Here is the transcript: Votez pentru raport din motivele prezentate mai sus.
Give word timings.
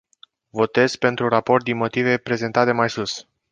Votez 0.51 0.95
pentru 0.95 1.27
raport 1.29 1.63
din 1.63 1.77
motivele 1.77 2.17
prezentate 2.17 2.71
mai 2.71 2.89
sus. 2.89 3.27